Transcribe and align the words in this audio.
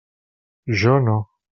Jo 0.83 0.97
no. 1.05 1.17